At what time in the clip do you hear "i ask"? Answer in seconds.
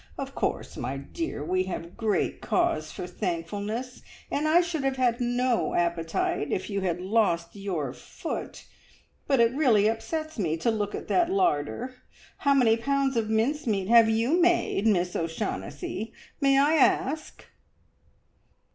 16.57-17.45